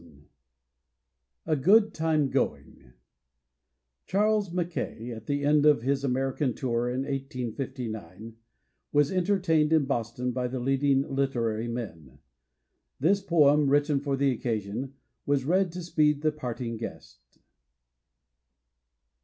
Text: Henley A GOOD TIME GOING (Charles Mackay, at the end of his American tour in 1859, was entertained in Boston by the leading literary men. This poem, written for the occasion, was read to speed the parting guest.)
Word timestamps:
Henley 0.01 0.27
A 1.45 1.55
GOOD 1.57 1.93
TIME 1.93 2.31
GOING 2.31 2.93
(Charles 4.07 4.51
Mackay, 4.51 5.11
at 5.11 5.27
the 5.27 5.43
end 5.45 5.63
of 5.67 5.83
his 5.83 6.03
American 6.03 6.55
tour 6.55 6.89
in 6.89 7.01
1859, 7.01 8.35
was 8.91 9.11
entertained 9.11 9.71
in 9.71 9.85
Boston 9.85 10.31
by 10.31 10.47
the 10.47 10.59
leading 10.59 11.03
literary 11.03 11.67
men. 11.67 12.17
This 12.99 13.21
poem, 13.21 13.69
written 13.69 13.99
for 13.99 14.17
the 14.17 14.31
occasion, 14.31 14.95
was 15.27 15.45
read 15.45 15.71
to 15.73 15.83
speed 15.83 16.23
the 16.23 16.31
parting 16.31 16.77
guest.) 16.77 17.37